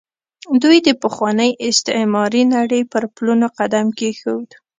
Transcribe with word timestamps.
دوی 0.63 0.77
د 0.87 0.89
پخوانۍ 1.01 1.51
استعماري 1.67 2.43
نړۍ 2.55 2.81
پر 2.91 3.03
پلونو 3.15 3.47
قدم 3.57 3.87
کېښود. 3.97 4.49